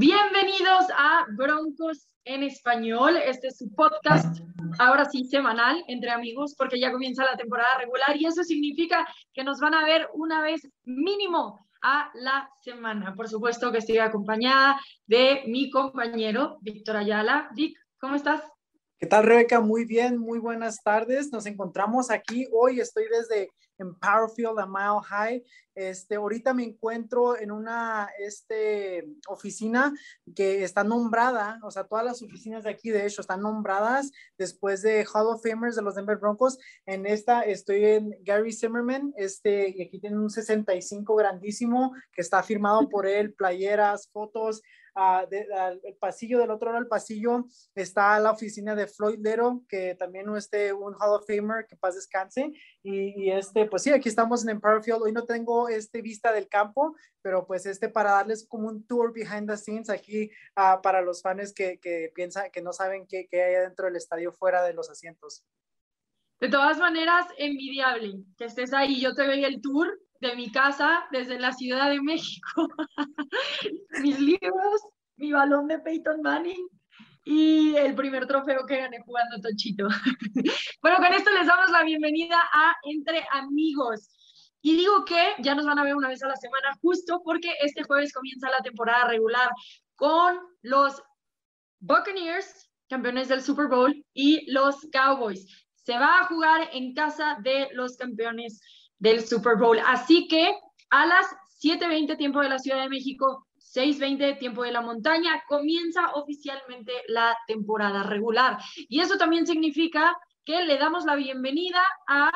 [0.00, 3.18] Bienvenidos a Broncos en Español.
[3.18, 4.40] Este es su podcast,
[4.78, 9.44] ahora sí, semanal, entre amigos, porque ya comienza la temporada regular y eso significa que
[9.44, 13.14] nos van a ver una vez mínimo a la semana.
[13.14, 17.50] Por supuesto que estoy acompañada de mi compañero Víctor Ayala.
[17.54, 18.40] Vic, ¿cómo estás?
[18.96, 19.60] ¿Qué tal, Rebeca?
[19.60, 21.30] Muy bien, muy buenas tardes.
[21.30, 22.80] Nos encontramos aquí hoy.
[22.80, 23.50] Estoy desde
[23.80, 25.44] en Powerfield a Mile High.
[25.74, 29.92] Este, ahorita me encuentro en una este, oficina
[30.34, 34.82] que está nombrada, o sea, todas las oficinas de aquí, de hecho, están nombradas después
[34.82, 36.58] de Hall of Famers de los Denver Broncos.
[36.86, 42.42] En esta estoy en Gary Zimmerman, este, y aquí tiene un 65 grandísimo que está
[42.42, 44.62] firmado por él, playeras, fotos,
[45.30, 50.26] el pasillo, del otro lado del pasillo está la oficina de Floyd Lero, que también
[50.36, 52.52] este, un Hall of Famer, que paz descanse.
[52.82, 55.02] Y, este, pues sí, aquí estamos en Empire Field.
[55.02, 59.12] Hoy no tengo este vista del campo, pero pues este para darles como un tour
[59.12, 63.28] behind the scenes aquí uh, para los fans que, que piensan, que no saben qué,
[63.30, 65.44] qué hay dentro del estadio fuera de los asientos.
[66.40, 69.00] De todas maneras, envidiable que estés ahí.
[69.00, 72.68] Yo te veía el tour de mi casa desde la Ciudad de México.
[74.02, 74.82] Mis libros,
[75.16, 76.68] mi balón de Peyton Manning
[77.24, 79.88] y el primer trofeo que gané jugando Tochito.
[80.82, 84.08] bueno, con esto les damos la bienvenida a Entre Amigos.
[84.62, 87.54] Y digo que ya nos van a ver una vez a la semana justo porque
[87.62, 89.50] este jueves comienza la temporada regular
[89.94, 91.02] con los
[91.78, 95.46] Buccaneers, campeones del Super Bowl, y los Cowboys.
[95.74, 98.60] Se va a jugar en casa de los campeones
[99.00, 99.78] del Super Bowl.
[99.84, 100.54] Así que
[100.90, 101.26] a las
[101.62, 107.36] 7.20 tiempo de la Ciudad de México, 6.20 tiempo de la montaña, comienza oficialmente la
[107.46, 108.58] temporada regular.
[108.88, 112.30] Y eso también significa que le damos la bienvenida a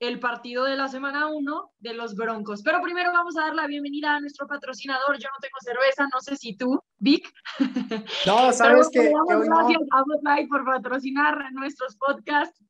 [0.00, 2.62] el partido de la semana 1 de los Broncos.
[2.62, 5.18] Pero primero vamos a dar la bienvenida a nuestro patrocinador.
[5.18, 7.32] Yo no tengo cerveza, no sé si tú, Vic.
[8.26, 12.62] No, sabes que, gracias a Bud por patrocinar nuestros podcasts.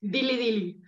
[0.00, 0.82] Dili Dili.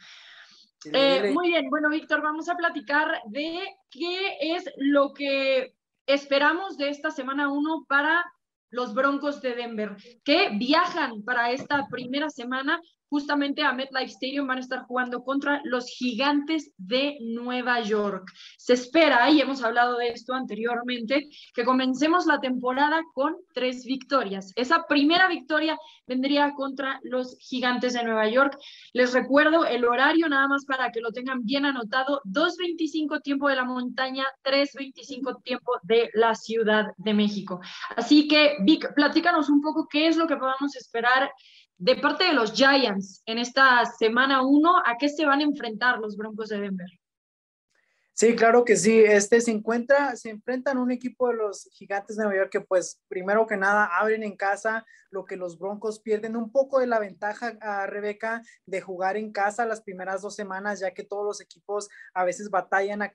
[0.93, 3.61] Eh, muy bien, bueno, Víctor, vamos a platicar de
[3.91, 5.75] qué es lo que
[6.07, 8.25] esperamos de esta semana 1 para
[8.71, 12.81] los Broncos de Denver, que viajan para esta primera semana
[13.13, 18.33] justamente a MetLife Stadium van a estar jugando contra los gigantes de Nueva York.
[18.57, 24.55] Se espera, y hemos hablado de esto anteriormente, que comencemos la temporada con tres victorias.
[24.57, 28.57] Esa primera victoria vendría contra los gigantes de Nueva York.
[28.95, 33.57] Les recuerdo el horario, nada más para que lo tengan bien anotado, 2.25 tiempo de
[33.57, 37.61] la montaña, 3.25 tiempo de la Ciudad de México.
[37.95, 41.31] Así que, Vic, platícanos un poco qué es lo que podamos esperar
[41.83, 45.99] de parte de los Giants en esta semana uno, ¿a qué se van a enfrentar
[45.99, 46.87] los Broncos de Denver?
[48.15, 49.01] Sí, claro que sí.
[49.01, 53.01] Este se encuentra, se enfrentan un equipo de los Gigantes de Nueva York que, pues,
[53.09, 56.99] primero que nada, abren en casa, lo que los Broncos pierden un poco de la
[56.99, 61.41] ventaja a Rebeca de jugar en casa las primeras dos semanas, ya que todos los
[61.41, 63.13] equipos a veces batallan al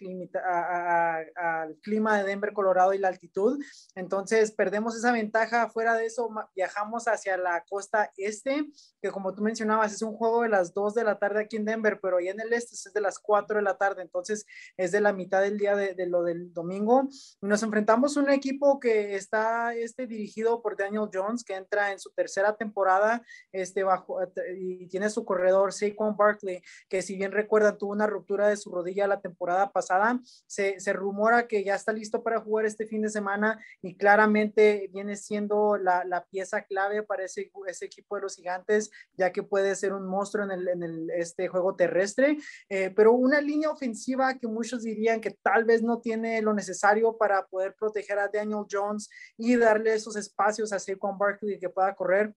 [1.81, 3.59] clima de Denver, Colorado y la altitud.
[3.95, 5.69] Entonces, perdemos esa ventaja.
[5.69, 8.67] Fuera de eso, viajamos hacia la costa este,
[9.01, 11.65] que como tú mencionabas, es un juego de las dos de la tarde aquí en
[11.65, 14.01] Denver, pero ahí en el este es de las cuatro de la tarde.
[14.01, 17.07] Entonces, es de la mitad del día de, lo del domingo.
[17.41, 21.99] Nos enfrentamos a un equipo que está este, dirigido por Daniel Jones, que entra en
[21.99, 24.19] su tercera temporada este, bajo,
[24.57, 28.71] y tiene su corredor Saquon Barkley, que si bien recuerdan tuvo una ruptura de su
[28.71, 33.01] rodilla la temporada pasada, se, se rumora que ya está listo para jugar este fin
[33.01, 38.21] de semana y claramente viene siendo la, la pieza clave para ese, ese, equipo de
[38.23, 42.37] los gigantes, ya que puede ser un monstruo en, el, en el, este juego terrestre,
[42.69, 47.17] eh, pero una línea ofensiva que muchos dirían que tal vez no tiene lo necesario
[47.17, 51.93] para poder proteger a Daniel Jones y darle esos espacios a Saquon Barkley que pueda
[51.95, 52.33] correr.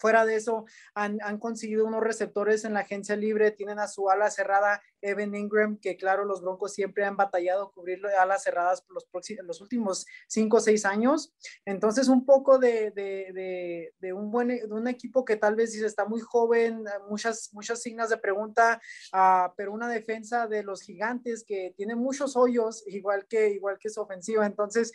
[0.00, 4.30] Fuera de eso, han, conseguido unos receptores en la agencia libre, tienen a su ala
[4.30, 9.06] cerrada Evan Ingram, que claro, los Broncos siempre han batallado cubrir alas cerradas por los,
[9.44, 11.34] los últimos cinco o seis años.
[11.66, 16.20] Entonces, un poco de, de, un buen de un equipo que tal vez está muy
[16.20, 18.80] joven, muchas, muchas signas de pregunta,
[19.12, 23.90] uh, pero una defensa de los gigantes que tiene muchos hoyos, igual que, igual que
[23.90, 24.46] su ofensiva.
[24.46, 24.92] Entonces,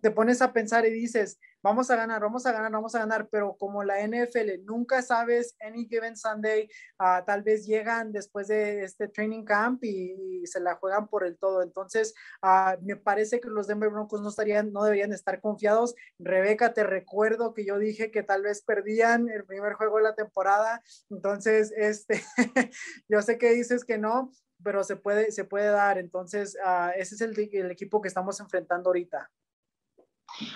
[0.00, 3.28] te pones a pensar y dices, vamos a ganar, vamos a ganar, vamos a ganar,
[3.28, 6.68] pero como la NFL nunca sabes, any given Sunday,
[7.00, 11.36] uh, tal vez llegan después de este training camp y, se la juegan por el
[11.36, 11.62] todo.
[11.62, 15.94] Entonces, uh, me parece que los Denver Broncos no estarían, no deberían estar confiados.
[16.18, 20.14] Rebeca, te recuerdo que yo dije que tal vez perdían el primer juego de la
[20.14, 20.82] temporada.
[21.10, 22.22] Entonces, este,
[23.08, 24.30] yo sé que dices que no,
[24.62, 25.98] pero se puede, se puede dar.
[25.98, 29.30] Entonces, uh, ese es el, el equipo que estamos enfrentando ahorita.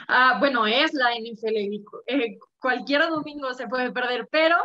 [0.09, 1.83] Ah, bueno, es la NFL.
[2.07, 4.57] Eh, cualquier domingo se puede perder, pero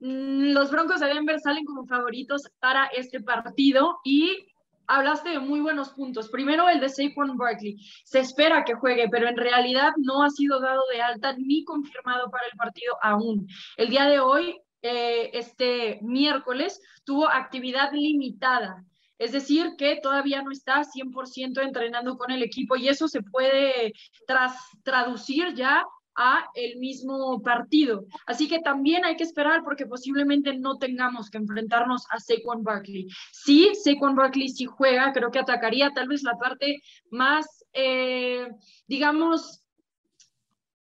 [0.00, 4.48] mm, los Broncos de Denver salen como favoritos para este partido y
[4.88, 6.28] hablaste de muy buenos puntos.
[6.28, 7.76] Primero, el de Saquon Barkley.
[8.04, 12.30] Se espera que juegue, pero en realidad no ha sido dado de alta ni confirmado
[12.30, 13.46] para el partido aún.
[13.76, 18.84] El día de hoy, eh, este miércoles, tuvo actividad limitada.
[19.18, 23.92] Es decir, que todavía no está 100% entrenando con el equipo y eso se puede
[24.26, 25.84] tras, traducir ya
[26.18, 28.04] a el mismo partido.
[28.26, 33.06] Así que también hay que esperar porque posiblemente no tengamos que enfrentarnos a Saquon Barkley.
[33.32, 38.48] Si Saquon Barkley sí juega, creo que atacaría tal vez la parte más, eh,
[38.88, 39.62] digamos,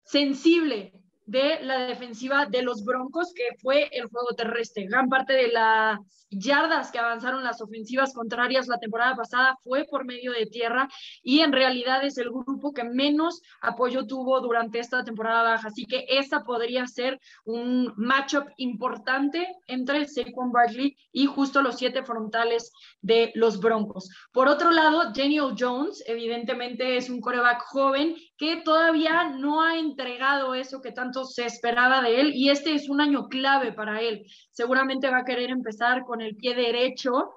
[0.05, 4.85] sensible de la defensiva de los Broncos, que fue el juego terrestre.
[4.85, 5.99] Gran parte de las
[6.29, 10.87] yardas que avanzaron las ofensivas contrarias la temporada pasada fue por medio de tierra
[11.23, 15.67] y en realidad es el grupo que menos apoyo tuvo durante esta temporada baja.
[15.67, 22.03] Así que esa podría ser un matchup importante entre Saquon Barkley y justo los siete
[22.03, 24.09] frontales de los Broncos.
[24.31, 30.53] Por otro lado, Daniel Jones evidentemente es un coreback joven que todavía no ha entregado
[30.53, 34.25] eso que tanto se esperaba de él y este es un año clave para él.
[34.51, 37.35] Seguramente va a querer empezar con el pie derecho.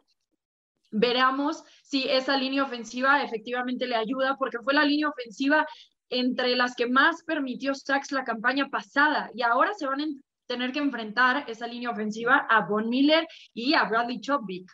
[0.90, 5.66] Veremos si esa línea ofensiva efectivamente le ayuda, porque fue la línea ofensiva
[6.10, 10.06] entre las que más permitió sacks la campaña pasada y ahora se van a
[10.46, 14.70] tener que enfrentar esa línea ofensiva a Von Miller y a Bradley Chopvick.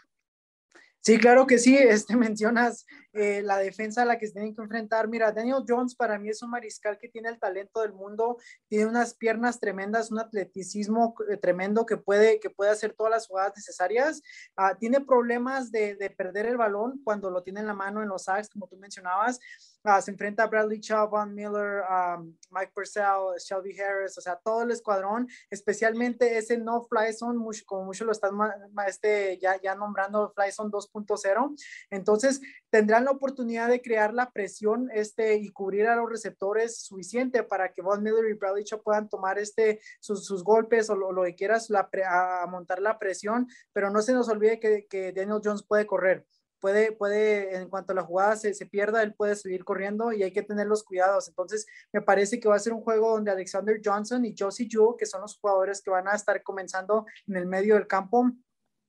[1.01, 4.63] Sí, claro que sí, este, mencionas eh, la defensa a la que se tienen que
[4.63, 5.07] enfrentar.
[5.09, 8.39] Mira, Daniel Jones para mí es un mariscal que tiene el talento del mundo,
[8.69, 13.27] tiene unas piernas tremendas, un atleticismo eh, tremendo que puede, que puede hacer todas las
[13.29, 14.21] jugadas necesarias.
[14.57, 18.09] Ah, tiene problemas de, de, perder el balón cuando lo tiene en la mano en
[18.09, 19.39] los sacks, como tú mencionabas.
[19.87, 24.37] Ah, se enfrenta a Bradley Chubb, Von Miller, um, Mike Purcell, Shelby Harris, o sea,
[24.43, 28.33] todo el escuadrón, especialmente ese no fly zone, como mucho lo están
[28.89, 31.55] este, ya, ya nombrando fly zone 2.0.
[31.91, 32.41] Entonces,
[32.75, 37.73] tendrán la oportunidad de crear la presión este, y cubrir a los receptores suficiente para
[37.73, 41.71] que Von Miller y Bradley Chubb puedan tomar este, sus, golpes o lo, que quieras,
[41.71, 45.87] la, a montar la presión, pero no se nos olvide que, que Daniel Jones puede
[45.87, 46.27] correr
[46.59, 50.33] puede, puede, en cuanto la jugada se, se, pierda, él puede seguir corriendo y hay
[50.33, 51.29] que tener los cuidados.
[51.29, 54.97] Entonces, me parece que va a ser un juego donde Alexander Johnson y Josie Jewell,
[54.99, 58.33] que son los jugadores que van a estar comenzando en el medio del campo,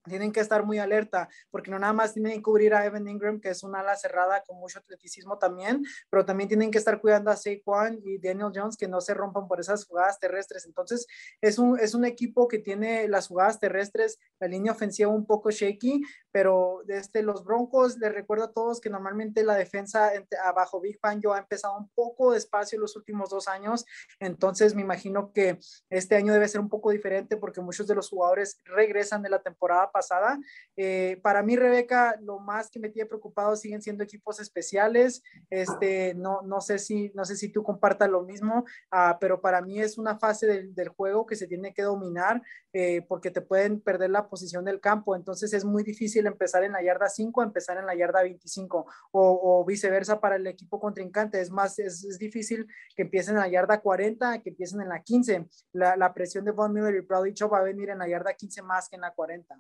[0.09, 3.39] tienen que estar muy alerta, porque no nada más tienen que cubrir a Evan Ingram,
[3.39, 7.31] que es una ala cerrada con mucho atleticismo también, pero también tienen que estar cuidando
[7.31, 10.65] a Saquon y Daniel Jones, que no se rompan por esas jugadas terrestres.
[10.65, 11.07] Entonces,
[11.41, 15.51] es un, es un equipo que tiene las jugadas terrestres, la línea ofensiva un poco
[15.51, 20.11] shaky, pero desde los Broncos, les recuerdo a todos que normalmente la defensa
[20.43, 23.85] abajo Big Fangio ha empezado un poco despacio los últimos dos años,
[24.19, 25.59] entonces me imagino que
[25.89, 29.41] este año debe ser un poco diferente porque muchos de los jugadores regresan de la
[29.41, 30.37] temporada pasada.
[30.75, 35.23] Eh, para mí, Rebeca, lo más que me tiene preocupado siguen siendo equipos especiales.
[35.49, 39.61] Este, no, no, sé, si, no sé si tú compartas lo mismo, uh, pero para
[39.61, 42.41] mí es una fase del, del, juego que se tiene que dominar
[42.73, 45.15] eh, porque te pueden perder la posición del campo.
[45.15, 49.61] Entonces es muy difícil empezar en la yarda 5, empezar en la yarda 25 o,
[49.61, 51.39] o viceversa para el equipo contrincante.
[51.39, 55.01] Es más, es, es, difícil que empiecen en la yarda 40, que empiecen en la
[55.01, 55.47] 15.
[55.71, 58.61] La, la presión de Von Miller y Chubb va a venir en la yarda 15
[58.61, 59.57] más que en la 40.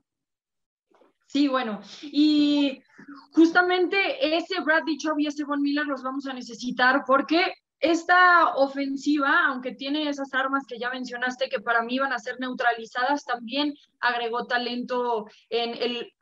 [1.25, 2.81] Sí, bueno, y
[3.31, 9.45] justamente ese Bradley Chubb y ese Von Miller los vamos a necesitar porque esta ofensiva,
[9.47, 13.73] aunque tiene esas armas que ya mencionaste que para mí van a ser neutralizadas, también
[13.99, 16.13] agregó talento en el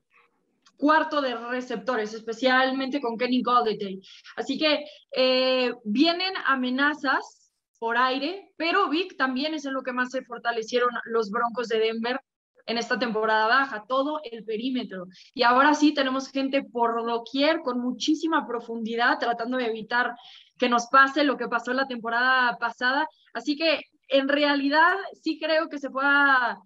[0.77, 4.01] cuarto de receptores, especialmente con Kenny Golladay.
[4.35, 10.11] Así que eh, vienen amenazas por aire, pero Vic también es en lo que más
[10.11, 12.19] se fortalecieron los Broncos de Denver
[12.65, 15.07] en esta temporada baja, todo el perímetro.
[15.33, 20.15] Y ahora sí tenemos gente por doquier con muchísima profundidad tratando de evitar
[20.57, 23.07] que nos pase lo que pasó la temporada pasada.
[23.33, 26.59] Así que en realidad sí creo que se pueda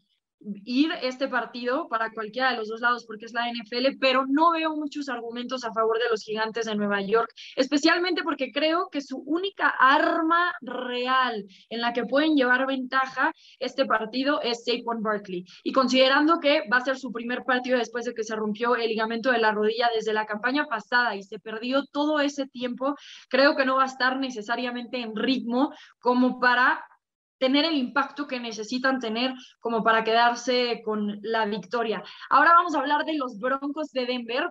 [0.66, 4.52] ir este partido para cualquiera de los dos lados porque es la NFL, pero no
[4.52, 9.02] veo muchos argumentos a favor de los gigantes de Nueva York, especialmente porque creo que
[9.02, 15.46] su única arma real en la que pueden llevar ventaja este partido es Saquon Barkley.
[15.64, 18.90] Y considerando que va a ser su primer partido después de que se rompió el
[18.90, 22.96] ligamento de la rodilla desde la campaña pasada y se perdió todo ese tiempo,
[23.30, 26.84] creo que no va a estar necesariamente en ritmo como para
[27.38, 32.04] tener el impacto que necesitan tener como para quedarse con la victoria.
[32.30, 34.50] Ahora vamos a hablar de los Broncos de Denver.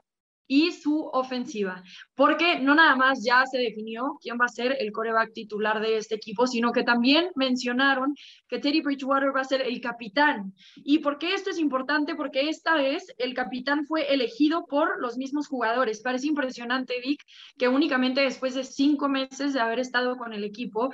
[0.49, 1.83] y su ofensiva,
[2.15, 5.97] porque no nada más ya se definió quién va a ser el coreback titular de
[5.97, 8.15] este equipo, sino que también mencionaron
[8.49, 10.55] que Teddy Bridgewater va a ser el capitán.
[10.77, 12.15] ¿Y por qué esto es importante?
[12.15, 16.01] Porque esta vez el capitán fue elegido por los mismos jugadores.
[16.01, 17.23] Parece impresionante, Vic,
[17.59, 20.93] que únicamente después de cinco meses de haber estado con el equipo,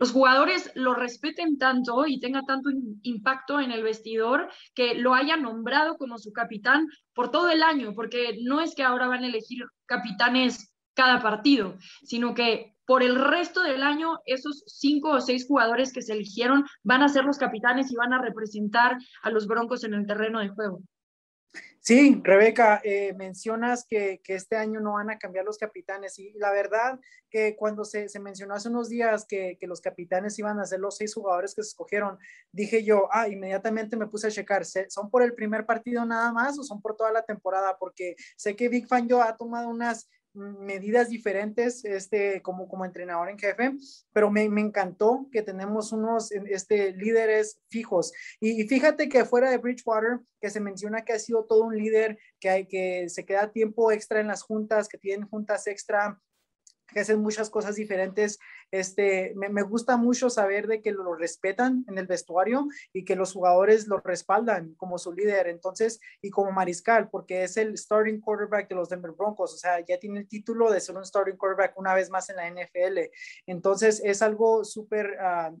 [0.00, 2.70] los jugadores lo respeten tanto y tenga tanto
[3.02, 7.92] impacto en el vestidor que lo hayan nombrado como su capitán por todo el año,
[7.94, 13.14] porque no es que ahora van a elegir capitanes cada partido, sino que por el
[13.14, 17.36] resto del año esos cinco o seis jugadores que se eligieron van a ser los
[17.36, 20.80] capitanes y van a representar a los Broncos en el terreno de juego.
[21.82, 26.52] Sí, Rebeca, eh, mencionas que, este año no van a cambiar los capitanes y la
[26.52, 30.98] verdad que cuando se, mencionó hace unos días que, los capitanes iban a ser los
[30.98, 32.18] seis jugadores que se escogieron,
[32.52, 36.58] dije yo, ah, inmediatamente me puse a checar, ¿son por el primer partido nada más
[36.58, 37.78] o son por toda la temporada?
[37.78, 43.28] Porque sé que Big Fan yo ha tomado unas medidas diferentes este, como, como entrenador
[43.28, 43.72] en jefe,
[44.12, 48.12] pero me, me encantó que tenemos unos este, líderes fijos.
[48.40, 51.76] Y, y, fíjate que fuera de Bridgewater, que se menciona que ha sido todo un
[51.76, 56.20] líder, que, hay, que se queda tiempo extra en las juntas, que tienen juntas extra
[56.92, 58.38] que hacen muchas cosas diferentes.
[58.70, 63.32] Este, me, gusta mucho saber de que lo respetan en el vestuario y que los
[63.32, 68.68] jugadores lo respaldan como su líder, entonces, y como mariscal, porque es el starting quarterback
[68.68, 71.78] de los Denver Broncos, o sea, ya tiene el título de ser un starting quarterback
[71.78, 73.10] una vez más en la NFL.
[73.46, 75.16] Entonces, es algo súper...
[75.20, 75.52] Ah,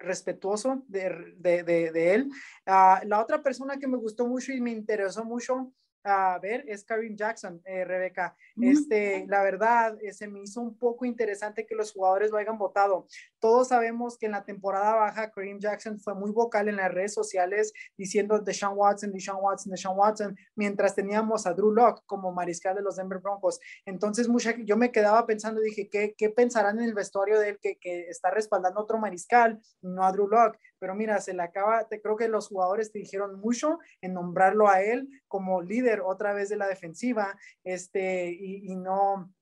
[0.00, 2.30] respetuoso de, de, de, él.
[2.66, 5.72] Ah, la otra persona que me gustó mucho y me interesó mucho
[6.04, 8.36] a ver es Karim Jackson, eh, Rebeca.
[8.60, 12.58] Este, la verdad, eh, se me hizo un poco interesante que los jugadores lo hayan
[12.58, 13.06] votado.
[13.38, 17.14] Todos sabemos que en la temporada baja, Karim Jackson fue muy vocal en las redes
[17.14, 22.74] sociales diciendo Deshaun Watson, Deshaun Watson, Deshaun Watson, mientras teníamos a Drew Locke como mariscal
[22.74, 23.60] de los Denver Broncos.
[23.84, 27.58] Entonces, mucha, yo me quedaba pensando, dije, ¿qué, qué pensarán en el vestuario de él
[27.60, 30.58] que, que está respaldando otro mariscal, no a Drew Locke?
[30.78, 34.68] Pero mira, se le acaba, te, creo que los jugadores te dijeron mucho en nombrarlo
[34.68, 39.32] a él como líder otra vez de la defensiva, este, y, no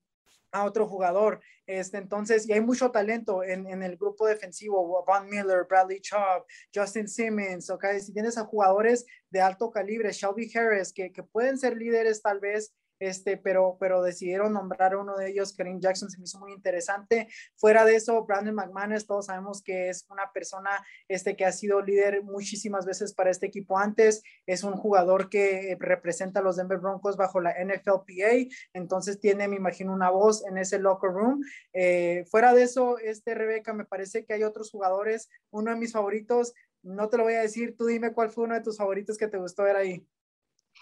[0.53, 1.41] a otro jugador.
[1.67, 6.47] Este, entonces, y hay mucho talento en, en el grupo defensivo, Von Miller, Bradley Chubb,
[6.75, 11.59] Justin Simmons, ok, si tienes a jugadores de alto calibre, Shelby Harris, que, que pueden
[11.59, 16.11] ser líderes tal vez este, pero, pero decidieron nombrar a uno de ellos, Kareem Jackson,
[16.11, 17.29] se me hizo muy interesante.
[17.57, 20.71] Fuera de eso, Brandon McManus, todos sabemos que es una persona
[21.09, 25.77] este, que ha sido líder muchísimas veces para este equipo antes, es un jugador que
[25.79, 30.59] representa a los Denver Broncos bajo la NFLPA, entonces tiene, me imagino, una voz en
[30.59, 31.43] ese locker room.
[31.73, 35.93] Eh, fuera de eso, este Rebeca, me parece que hay otros jugadores, uno de mis
[35.93, 39.19] favoritos, no te lo voy a decir, tú dime cuál fue uno de tus favoritos
[39.19, 40.07] que te gustó ver ahí.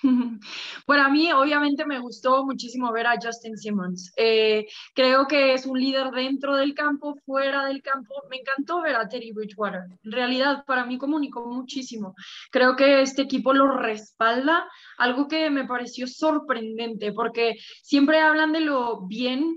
[0.86, 4.12] Bueno, a mí obviamente me gustó muchísimo ver a Justin Simmons.
[4.16, 8.14] Eh, creo que es un líder dentro del campo, fuera del campo.
[8.28, 9.84] Me encantó ver a Terry Bridgewater.
[10.02, 12.14] En realidad, para mí comunicó muchísimo.
[12.50, 14.68] Creo que este equipo lo respalda,
[14.98, 19.56] algo que me pareció sorprendente, porque siempre hablan de lo bien,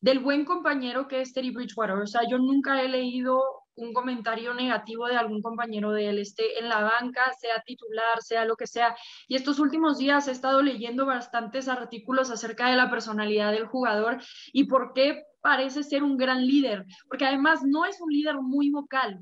[0.00, 1.96] del buen compañero que es Terry Bridgewater.
[1.96, 3.42] O sea, yo nunca he leído
[3.78, 8.44] un comentario negativo de algún compañero de él, esté en la banca, sea titular, sea
[8.44, 8.96] lo que sea.
[9.28, 14.18] Y estos últimos días he estado leyendo bastantes artículos acerca de la personalidad del jugador
[14.52, 18.70] y por qué parece ser un gran líder, porque además no es un líder muy
[18.70, 19.20] vocal,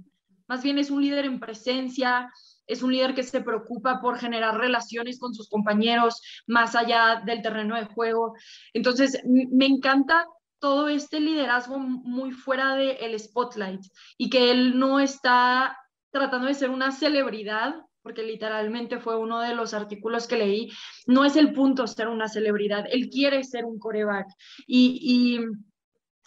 [0.49, 2.33] más bien es un líder en presencia,
[2.67, 7.43] es un líder que se preocupa por generar relaciones con sus compañeros más allá del
[7.43, 8.35] terreno de juego.
[8.73, 10.27] Entonces, me encanta
[10.67, 13.83] todo este liderazgo muy fuera del el spotlight
[14.19, 15.79] y que él no está
[16.11, 20.73] tratando de ser una celebridad, porque literalmente fue uno de los artículos que leí,
[21.07, 24.27] no es el punto ser una celebridad, él quiere ser un coreback.
[24.67, 25.41] Y, y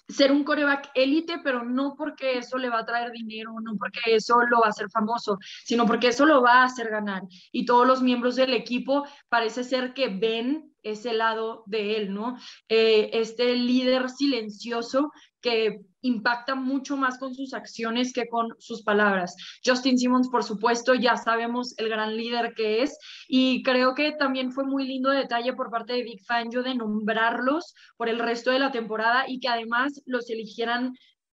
[0.09, 3.99] ser un coreback élite, pero no porque eso le va a traer dinero, no porque
[4.07, 7.23] eso lo va a hacer famoso, sino porque eso lo va a hacer ganar.
[7.51, 12.37] Y todos los miembros del equipo parece ser que ven ese lado de él, ¿no?
[12.67, 15.11] Eh, este líder silencioso
[15.41, 19.35] que impacta mucho más con sus acciones que con sus palabras.
[19.65, 24.51] Justin Simmons, por supuesto, ya sabemos el gran líder que es y creo que también
[24.51, 28.59] fue muy lindo detalle por parte de Big Fangio de nombrarlos por el resto de
[28.59, 30.93] la temporada y que además los eligieran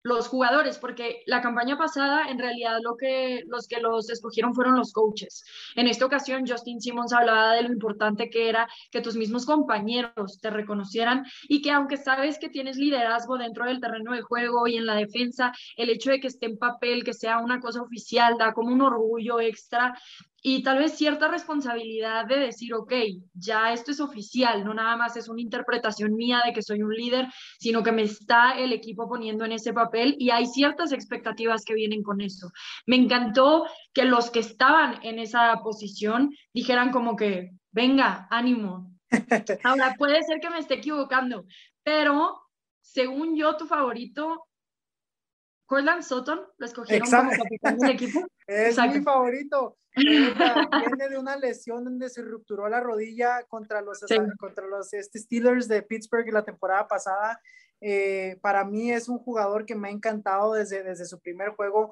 [0.03, 4.77] los jugadores, porque la campaña pasada en realidad lo que los que los escogieron fueron
[4.77, 5.43] los coaches.
[5.75, 10.39] En esta ocasión Justin Simmons hablaba de lo importante que era que tus mismos compañeros
[10.41, 14.77] te reconocieran y que aunque sabes que tienes liderazgo dentro del terreno de juego y
[14.77, 18.37] en la defensa, el hecho de que esté en papel, que sea una cosa oficial,
[18.37, 19.99] da como un orgullo extra
[20.41, 22.93] y tal vez cierta responsabilidad de decir, ok,
[23.33, 26.93] ya esto es oficial, no nada más es una interpretación mía de que soy un
[26.93, 27.27] líder,
[27.59, 31.73] sino que me está el equipo poniendo en ese papel y hay ciertas expectativas que
[31.73, 32.51] vienen con eso.
[32.85, 38.93] Me encantó que los que estaban en esa posición dijeran como que, venga, ánimo.
[39.63, 41.45] Ahora, puede ser que me esté equivocando,
[41.83, 42.39] pero
[42.81, 44.48] según yo, tu favorito
[45.69, 48.25] Corland Sutton lo escogieron como capitán del equipo.
[48.47, 49.77] es mi favorito.
[49.95, 54.03] Viene de una lesión donde se rupturó la rodilla contra los,
[54.39, 57.39] contra los este, Steelers de Pittsburgh la temporada pasada.
[57.81, 61.91] Eh, para mí es un jugador que me ha encantado desde, desde su primer juego.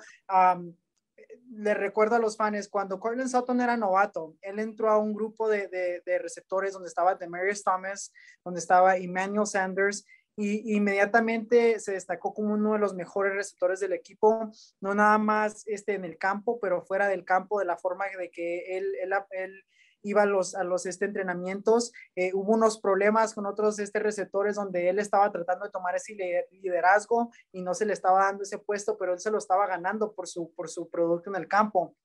[1.51, 5.47] le recuerdo a los fans, cuando Cortland Sutton era novato, él entró a un grupo
[5.47, 8.11] de, de, de receptores donde estaba Demarius Thomas,
[8.43, 10.03] donde estaba Emmanuel Sanders,
[10.37, 15.63] y inmediatamente se destacó como uno de los mejores receptores del equipo, no nada más
[15.65, 19.13] este, en el campo, pero fuera del campo, de la forma de que él, él,
[19.31, 19.65] él
[20.03, 21.91] iba a los, a los este, entrenamientos.
[22.15, 26.15] Eh, hubo unos problemas con otros este, receptores donde él estaba tratando de tomar ese
[26.51, 30.13] liderazgo y no se le estaba dando ese puesto, pero él se lo estaba ganando
[30.13, 31.95] por su, por su producto en el campo.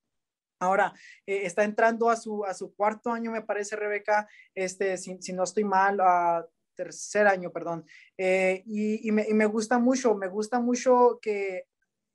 [0.58, 0.94] Ahora,
[1.26, 5.32] eh, está entrando a su, a su cuarto año, me parece, Rebeca, este, si, si
[5.32, 7.84] no estoy mal, a tercer año, perdón.
[8.18, 11.66] Eh, y, me, gusta mucho, me gusta mucho que,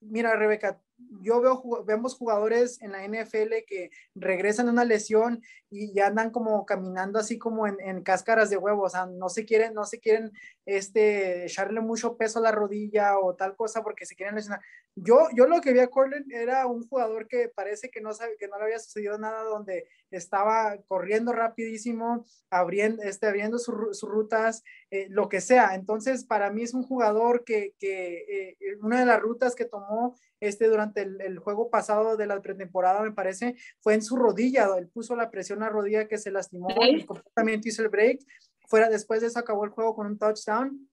[0.01, 0.81] mira, Rebeca,
[1.21, 6.31] yo veo, vemos jugadores en la NFL que regresan de una lesión y ya andan
[6.31, 9.85] como caminando así como en, en, cáscaras de huevo, o sea, no se quieren, no
[9.85, 10.31] se quieren
[10.65, 14.61] este, echarle mucho peso a la rodilla o tal cosa porque se quieren lesionar.
[14.99, 18.35] Yo, yo lo que vi a Corlin era un jugador que parece que no sabe,
[18.39, 24.63] que no le había sucedido nada donde estaba corriendo rapidísimo, abriendo, este, abriendo sus rutas,
[24.89, 25.75] eh, lo que sea.
[25.75, 30.15] Entonces, para mí es un jugador que, que eh, una de las rutas que tomó
[30.39, 34.67] este durante el, el, juego pasado de la pretemporada, me parece, fue en su rodilla,
[34.79, 36.69] él puso la presión a la rodilla que se lastimó
[37.05, 38.19] completamente hizo el break.
[38.67, 40.89] Fuera después de eso acabó el juego con un touchdown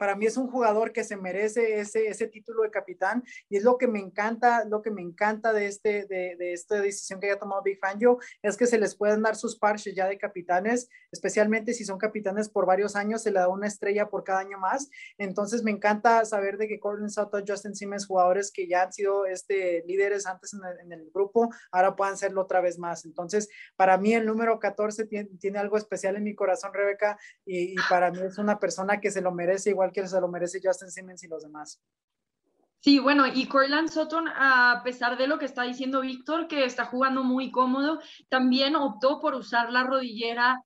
[0.00, 3.64] para mí es un jugador que se merece ese, ese título de capitán y es
[3.64, 7.26] lo que me encanta, lo que me encanta de, este, de, de esta decisión que
[7.26, 10.88] haya tomado Big Fangio, es que se les pueden dar sus parches ya de capitanes,
[11.12, 14.58] especialmente si son capitanes por varios años, se le da una estrella por cada año
[14.58, 14.90] más.
[15.18, 19.26] Entonces me encanta saber de que Cortland Sutton, Justin Simmons, jugadores que ya han sido
[19.26, 23.04] este, líderes antes en el, grupo, ahora puedan serlo otra vez más.
[23.04, 27.72] Entonces, para mí el número 14 tiene, tiene algo especial en mi corazón, Rebeca, y,
[27.72, 30.60] y para mí es una persona que se lo merece igual que se lo merece
[30.62, 31.80] Justin Simmons y los demás.
[32.82, 36.86] Sí, bueno, y Corland Sutton, a pesar de lo que está diciendo Víctor, que está
[36.86, 40.64] jugando muy cómodo, también optó por usar la rodillera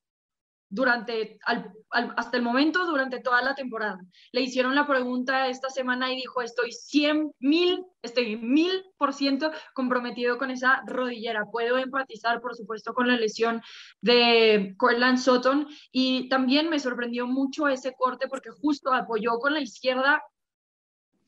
[0.75, 3.97] durante, al, al, hasta el momento, durante toda la temporada.
[4.33, 9.51] Le hicieron la pregunta esta semana y dijo, estoy 100 mil, estoy mil por ciento
[9.73, 11.45] comprometido con esa rodillera.
[11.49, 13.61] Puedo empatizar, por supuesto, con la lesión
[14.01, 19.61] de Corland Sutton y también me sorprendió mucho ese corte porque justo apoyó con la
[19.61, 20.21] izquierda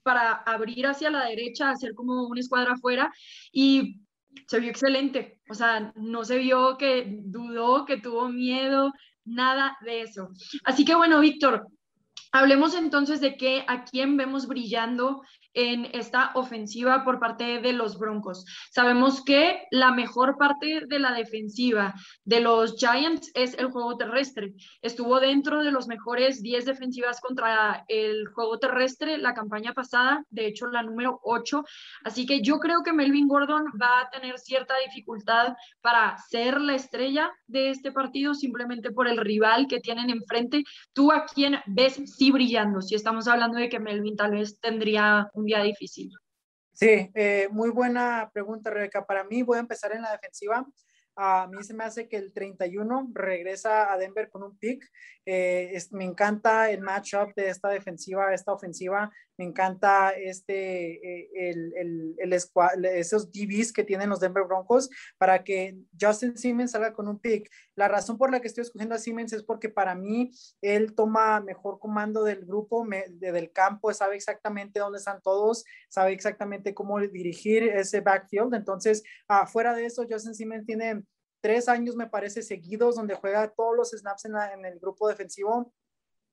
[0.04, 3.14] para abrir hacia la derecha, hacer como una escuadra afuera
[3.52, 4.02] y
[4.46, 8.94] se vio excelente, o sea, no se vio que dudó, que tuvo miedo,
[9.28, 10.30] nada de eso.
[10.64, 11.68] Así que bueno, Víctor,
[12.32, 15.22] hablemos entonces de qué, a quién vemos brillando
[15.58, 18.46] en esta ofensiva por parte de los Broncos.
[18.70, 24.54] Sabemos que la mejor parte de la defensiva de los Giants es el juego terrestre.
[24.84, 30.46] Estuvo dentro de los mejores 10 defensivas contra el juego terrestre la campaña pasada, de
[30.46, 31.64] hecho la número 8.
[32.04, 36.76] Así que yo creo que Melvin Gordon va a tener cierta dificultad para ser la
[36.76, 40.64] estrella de este partido simplemente por el rival que tienen enfrente.
[40.94, 42.80] ¿Tú a quién ves sí brillando?
[42.80, 46.12] Si estamos hablando de que Melvin tal vez tendría un día difícil.
[46.74, 49.06] Sí, eh, muy buena pregunta, Rebeca.
[49.06, 50.64] Para mí voy a empezar en la defensiva.
[51.16, 54.88] A mí se me hace que el 31 regresa a Denver con un pick.
[55.26, 59.12] Eh, es, me encanta el matchup de esta defensiva, esta ofensiva.
[59.38, 65.44] Me encanta este, eh, el, el, el esos DBs que tienen los Denver Broncos para
[65.44, 67.50] que Justin Simmons salga con un pick.
[67.76, 71.40] La razón por la que estoy escogiendo a Simmons es porque para mí él toma
[71.40, 76.74] mejor comando del grupo, me, de, del campo, sabe exactamente dónde están todos, sabe exactamente
[76.74, 78.56] cómo dirigir ese backfield.
[78.56, 81.04] Entonces, afuera de eso, Justin Simmons tiene
[81.42, 85.72] tres años, me parece, seguidos, donde juega todos los snaps en el grupo defensivo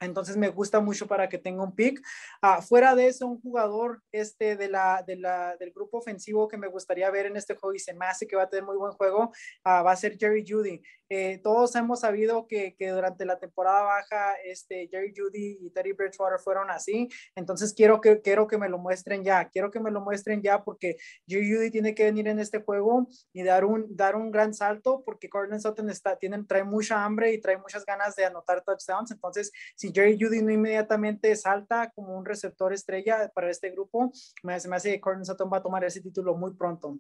[0.01, 2.01] Entonces me gusta mucho para que tenga un pick.
[2.43, 6.57] Ah, fuera de eso, un jugador este, de la, de la, del grupo ofensivo que
[6.57, 8.77] me gustaría ver en este juego y se me hace que va a tener muy
[8.77, 9.33] buen juego,
[9.65, 10.83] ah, va a ser Jerry Judy.
[11.11, 15.93] Eh, todos hemos sabido que, que, durante la temporada baja, este, Jerry Judy y Teddy
[15.93, 17.09] Bridgewater fueron así.
[17.37, 19.49] Entonces quiero que, quiero que me lo muestren ya.
[19.49, 20.97] Quiero que me lo muestren ya porque
[21.29, 25.03] Jerry Judy tiene que venir en este juego y dar un, dar un gran salto
[25.05, 29.11] porque Cortland Sutton está, tienen, trae mucha hambre y trae muchas ganas de anotar touchdowns.
[29.11, 34.57] Entonces, si Jerry Judy no inmediatamente salta como un receptor estrella para este grupo, me,
[34.69, 36.99] me hace que Cortland Sutton va a tomar ese título muy pronto.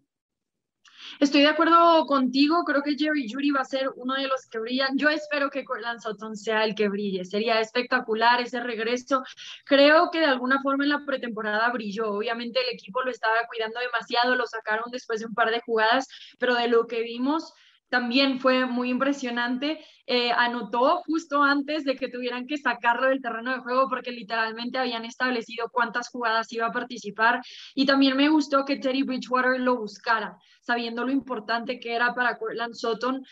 [1.20, 4.59] Estoy de acuerdo contigo, creo que Jerry Judy va a ser uno de los que
[4.59, 4.97] brillan.
[4.97, 9.23] Yo espero que Cortland Sutton sea el que brille, sería espectacular ese regreso.
[9.64, 12.11] Creo que de alguna forma en la pretemporada brilló.
[12.11, 16.09] Obviamente el equipo lo estaba cuidando demasiado, lo sacaron después de un par de jugadas,
[16.38, 17.53] pero de lo que vimos
[17.94, 19.78] también fue muy impresionante.
[20.04, 24.78] Eh, anotó justo antes de que tuvieran que sacarlo del terreno de juego porque literalmente
[24.78, 27.40] habían establecido cuántas jugadas iba a participar.
[27.72, 32.37] Y también me gustó que Terry Bridgewater lo buscara, sabiendo lo importante que era para
[32.37, 33.22] Cortland Sutton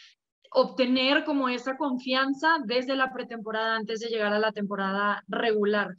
[0.55, 5.97] obtener como esa confianza desde la pretemporada antes de llegar a la temporada regular.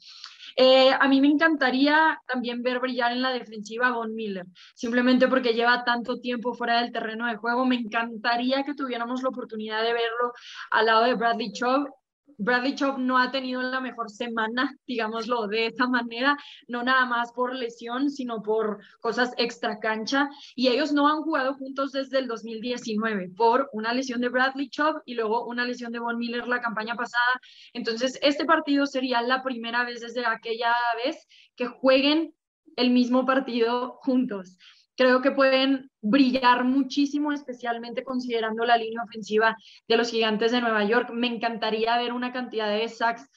[0.55, 5.27] Eh, a mí me encantaría también ver brillar en la defensiva a Von Miller, simplemente
[5.27, 7.65] porque lleva tanto tiempo fuera del terreno de juego.
[7.65, 10.33] Me encantaría que tuviéramos la oportunidad de verlo
[10.71, 11.89] al lado de Bradley Chubb
[12.37, 17.31] Bradley Chop no ha tenido la mejor semana, digámoslo de esa manera, no nada más
[17.33, 20.29] por lesión, sino por cosas extra cancha.
[20.55, 24.97] Y ellos no han jugado juntos desde el 2019 por una lesión de Bradley Chop
[25.05, 27.41] y luego una lesión de Von Miller la campaña pasada.
[27.73, 32.33] Entonces, este partido sería la primera vez desde aquella vez que jueguen
[32.75, 34.57] el mismo partido juntos
[34.95, 39.55] creo que pueden brillar muchísimo, especialmente considerando la línea ofensiva
[39.87, 41.11] de los gigantes de Nueva York.
[41.11, 43.29] Me encantaría ver una cantidad de sacks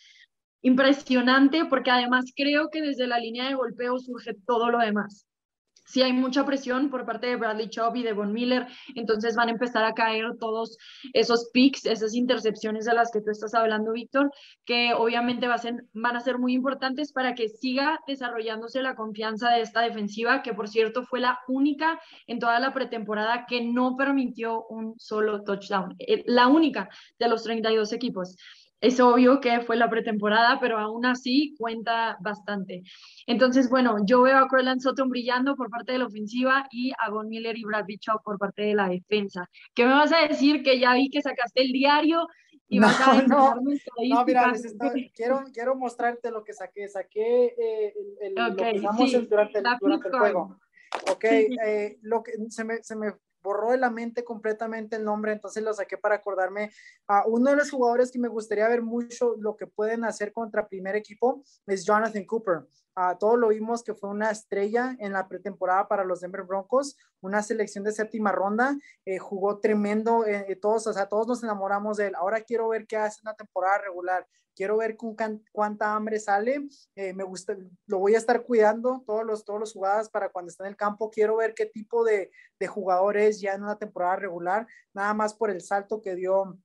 [0.63, 5.27] impresionante porque además creo que desde la línea de golpeo surge todo lo demás
[5.87, 9.49] si hay mucha presión por parte de Bradley Chubb y de Von Miller, entonces van
[9.49, 10.77] a empezar a caer todos
[11.13, 14.31] esos picks, esas intercepciones de las que tú estás hablando, Víctor,
[14.65, 19.81] que obviamente van a ser muy importantes para que siga desarrollándose la confianza de esta
[19.81, 24.99] defensiva, que por cierto fue la única en toda la pretemporada que no permitió un
[24.99, 28.37] solo touchdown, eh, la única de los 32 equipos.
[28.81, 32.83] Es obvio que fue la pretemporada, pero aún así cuenta bastante.
[33.27, 37.11] Entonces, bueno, yo veo a Corland Sutton brillando por parte de la ofensiva y a
[37.11, 39.49] Von Miller y Brad Bishop por parte de la defensa.
[39.75, 40.63] ¿Qué me vas a decir?
[40.63, 42.27] Que ya vi que sacaste el diario
[42.69, 43.55] y no, vas a no,
[44.09, 44.53] no, mira,
[45.15, 46.89] quiero, quiero mostrarte lo que saqué.
[46.89, 50.59] Saqué eh, el, lo que usamos durante, el, durante el juego.
[51.11, 53.13] Ok, eh, lo que se me, se me
[53.47, 56.73] borró de la mente completamente el nombre, entonces lo saqué para acordarme
[57.07, 60.69] a uno de los jugadores que me gustaría ver mucho lo que pueden hacer contra
[60.69, 62.67] primer equipo es Jonathan Cooper.
[62.97, 66.97] A todos lo vimos que fue una estrella en la pretemporada para los Denver Broncos,
[67.21, 71.99] una selección de séptima ronda, eh, jugó tremendo, eh, todos, o sea, todos nos enamoramos
[71.99, 72.15] de él.
[72.17, 74.97] Ahora quiero ver qué hace en la temporada regular quiero ver
[75.53, 77.57] cuánta hambre sale, eh, me gusta,
[77.87, 80.77] lo voy a estar cuidando todos los, todos los jugadas para cuando esté en el
[80.77, 85.13] campo, quiero ver qué tipo de, de jugador es ya en una temporada regular, nada
[85.13, 86.59] más por el salto que dio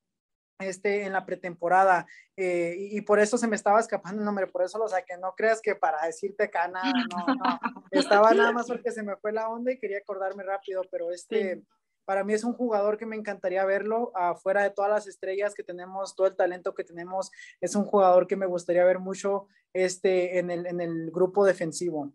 [0.61, 4.63] este, en la pretemporada eh, y, por eso se me estaba escapando el nombre, por
[4.63, 7.59] eso lo saqué, no creas que para decirte acá nada, no, no,
[7.91, 11.61] estaba nada más porque se me fue la onda y quería acordarme rápido, pero este,
[12.05, 15.63] para mí es un jugador que me encantaría verlo afuera de todas las estrellas que
[15.63, 20.39] tenemos, todo el talento que tenemos, es un jugador que me gustaría ver mucho este,
[20.39, 22.11] en, el, en el grupo defensivo.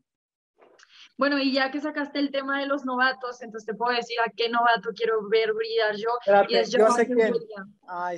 [1.19, 4.31] Bueno, y ya que sacaste el tema de los novatos, entonces te puedo decir a
[4.37, 6.11] qué novato quiero ver brillar yo.
[6.49, 7.33] y es yo sé quién.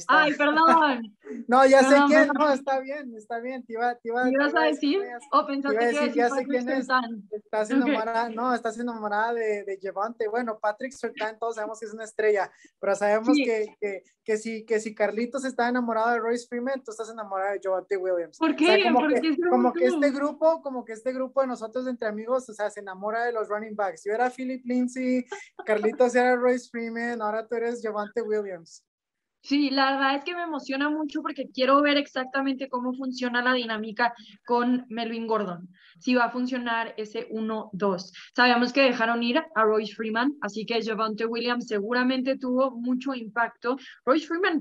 [0.08, 1.16] Ay, perdón.
[1.48, 2.28] no, ya sé quién.
[2.28, 3.64] No, está bien, está bien.
[3.64, 5.00] Te iba, te iba, ¿Te ibas a decir?
[5.32, 6.86] ¿O pensaste que decir, ya sé quién es.
[7.30, 10.28] Estás enamorada, no, estás enamorada de, de Levante.
[10.28, 14.66] Bueno, Patrick Surtain, todos sabemos que es una estrella, pero sabemos que, que, que, si,
[14.66, 18.36] que si Carlitos está enamorado de Royce Freeman, tú estás enamorada de Javante Williams.
[18.36, 18.82] ¿Por qué?
[18.84, 22.52] como, que, como que este grupo, como que este grupo de nosotros entre amigos, o
[22.52, 24.02] sea, se enamora de los running backs.
[24.04, 25.24] Yo era Philip Lindsay,
[25.64, 28.84] Carlitos era Royce Freeman, ahora tú eres Javante Williams.
[29.48, 33.54] Sí, la verdad es que me emociona mucho porque quiero ver exactamente cómo funciona la
[33.54, 34.12] dinámica
[34.44, 35.70] con Melvin Gordon.
[35.98, 38.12] Si va a funcionar ese 1-2.
[38.36, 43.78] Sabemos que dejaron ir a Royce Freeman, así que Javante Williams seguramente tuvo mucho impacto.
[44.04, 44.60] Royce Freeman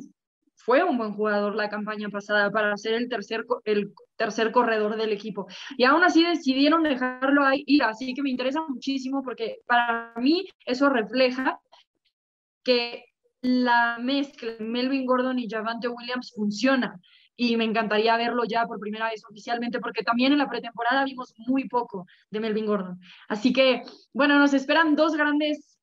[0.56, 5.12] fue un buen jugador la campaña pasada para ser el tercer, el tercer corredor del
[5.12, 5.48] equipo.
[5.76, 10.48] Y aún así decidieron dejarlo ahí ir, así que me interesa muchísimo porque para mí
[10.66, 11.60] eso refleja
[12.64, 13.07] que
[13.48, 17.00] la mezcla Melvin Gordon y Javante Williams funciona,
[17.36, 21.34] y me encantaría verlo ya por primera vez oficialmente, porque también en la pretemporada vimos
[21.48, 23.00] muy poco de Melvin Gordon.
[23.30, 25.77] Así que, bueno, nos esperan dos grandes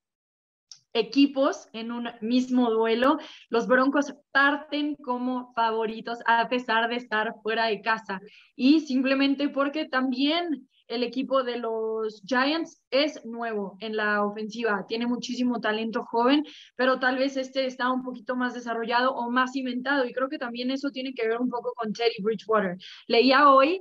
[0.94, 3.18] equipos en un mismo duelo.
[3.50, 8.20] Los Broncos parten como favoritos a pesar de estar fuera de casa
[8.57, 15.07] y simplemente porque también el equipo de los Giants es nuevo en la ofensiva, tiene
[15.07, 16.44] muchísimo talento joven,
[16.76, 20.38] pero tal vez este está un poquito más desarrollado o más inventado y creo que
[20.38, 22.76] también eso tiene que ver un poco con Teddy Bridgewater.
[23.07, 23.80] Leía hoy,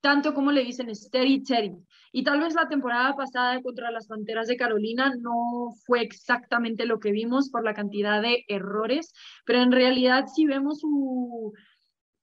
[0.00, 1.72] Tanto como le dicen Steady Teddy.
[2.12, 6.98] Y tal vez la temporada pasada contra las Panteras de Carolina no fue exactamente lo
[6.98, 9.12] que vimos por la cantidad de errores,
[9.44, 11.52] pero en realidad si vemos su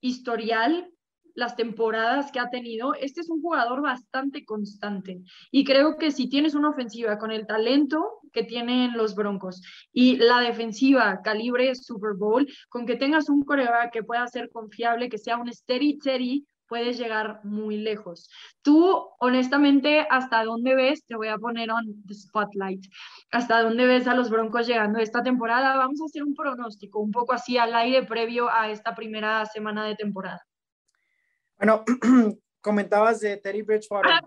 [0.02, 0.90] historial
[1.36, 5.22] las temporadas que ha tenido, este es un jugador bastante constante.
[5.52, 10.18] Y creo que si tienes una ofensiva con el talento que tienen los Broncos y
[10.18, 15.18] la defensiva calibre Super Bowl, con que tengas un coreback que pueda ser confiable, que
[15.18, 18.30] sea un steady steady, puedes llegar muy lejos.
[18.62, 21.06] Tú, honestamente, ¿hasta dónde ves?
[21.06, 22.86] Te voy a poner on the spotlight.
[23.32, 25.76] ¿Hasta dónde ves a los Broncos llegando esta temporada?
[25.76, 29.86] Vamos a hacer un pronóstico, un poco así al aire previo a esta primera semana
[29.86, 30.46] de temporada.
[31.58, 31.84] Bueno,
[32.62, 34.12] comentabas de Terry Bridgewater.
[34.12, 34.22] Ah,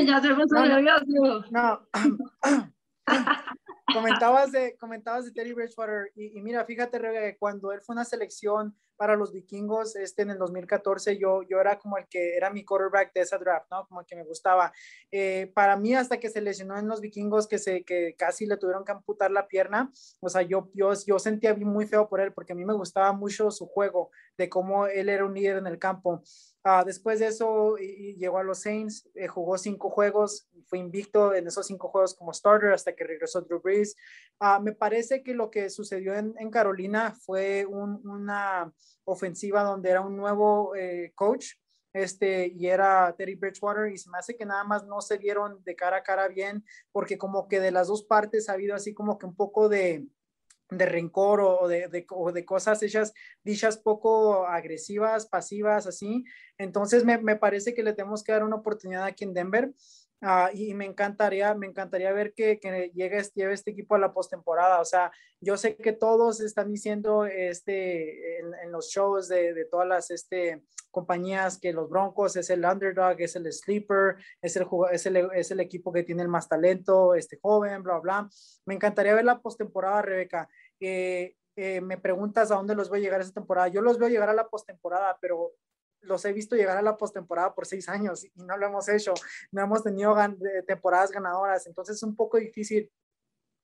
[0.00, 1.88] ya se no, no,
[3.92, 8.76] comentabas de, comentabas de Terry Bridgewater y, mira, fíjate, Rebe, cuando él fue una selección
[8.96, 12.64] para los vikingos este, en el 2014, yo, yo era como el que era mi
[12.64, 13.86] quarterback de esa draft, ¿no?
[13.88, 14.72] Como el que me gustaba.
[15.10, 18.56] Eh, para mí, hasta que se lesionó en los vikingos, que, se, que casi le
[18.56, 19.90] tuvieron que amputar la pierna,
[20.20, 23.12] o sea, yo, yo, yo sentía muy feo por él, porque a mí me gustaba
[23.12, 26.22] mucho su juego, de cómo él era un líder en el campo.
[26.64, 31.48] Uh, después de eso llegó a los Saints, eh, jugó cinco juegos, fue invicto en
[31.48, 33.96] esos cinco juegos como starter hasta que regresó Drew Brees.
[34.40, 38.72] Uh, me parece que lo que sucedió en, Carolina fue un, una
[39.04, 41.54] ofensiva donde era un nuevo eh, coach
[41.92, 45.62] este, y era Terry Bridgewater y se me hace que nada más no se vieron
[45.64, 48.94] de cara a cara bien porque como que de las dos partes ha habido así
[48.94, 50.06] como que un poco de,
[50.78, 53.12] de rencor o de, de, cosas hechas,
[53.44, 56.24] dichas poco agresivas, pasivas, así.
[56.58, 59.72] Entonces me, me, parece que le tenemos que dar una oportunidad aquí en Denver.
[60.24, 64.12] Ah, y me encantaría, me encantaría ver que, que llegue, lleve este equipo a la
[64.12, 64.80] postemporada.
[64.80, 69.88] O sea, yo sé que todos están diciendo este, en, los shows de, de, todas
[69.88, 75.06] las este, compañías que los Broncos es el underdog, es el sleeper, es el, es
[75.06, 78.28] el, es el equipo que tiene el más talento, este joven, bla, bla.
[78.64, 80.48] Me encantaría ver la postemporada, Rebeca.
[80.78, 83.66] Eh, eh, me preguntas a dónde los voy a llegar esta temporada.
[83.66, 85.50] Yo los veo llegar a la postemporada, pero
[86.02, 89.14] los he visto llegar a la postemporada por seis años y no lo hemos hecho.
[89.50, 90.14] No hemos tenido
[90.66, 92.90] temporadas ganadoras, entonces es un poco difícil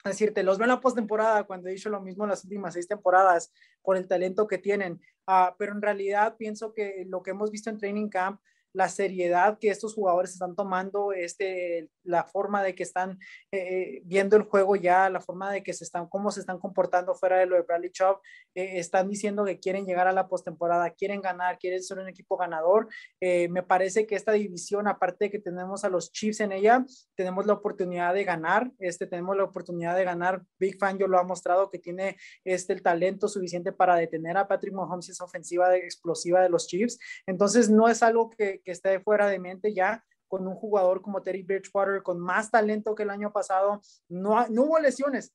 [0.05, 3.53] decirte, los veo en la postemporada cuando he dicho lo mismo las últimas seis temporadas
[3.83, 5.01] por el talento que tienen.
[5.27, 8.41] Uh, pero en realidad pienso que lo que hemos visto en Training Camp
[8.73, 13.19] la seriedad que estos jugadores están tomando, este, la forma de que están
[13.53, 17.15] eh, viendo el juego ya, la forma de que se están, cómo se están comportando
[17.15, 18.19] fuera de lo de Bradley Chubb,
[18.55, 22.37] eh, están diciendo que quieren llegar a la postemporada, quieren ganar, quieren ser un equipo
[22.37, 22.89] ganador.
[23.21, 26.85] Eh, me parece que esta división, aparte de que tenemos a los Chiefs en ella,
[27.15, 30.43] tenemos la oportunidad de ganar, este, tenemos la oportunidad de ganar.
[30.59, 34.49] Big Fan yo lo ha mostrado que tiene este, el talento suficiente para detener a
[34.49, 36.99] Patrick Mahomes, esa ofensiva explosiva de los Chiefs.
[37.27, 41.23] Entonces, no es algo que, que esté fuera de mente ya con un jugador como
[41.23, 43.81] Terry Bridgewater, con más talento que el año pasado.
[44.09, 45.33] No, no hubo lesiones,